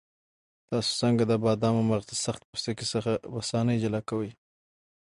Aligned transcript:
تاسو 0.69 0.91
څنګه 1.01 1.23
د 1.27 1.33
بادامو 1.43 1.81
مغز 1.91 2.05
له 2.09 2.15
سخت 2.25 2.41
پوستکي 2.49 2.85
څخه 2.93 3.11
په 3.31 3.37
اسانۍ 3.41 3.77
جلا 3.83 4.01
کوئ؟ 4.09 4.29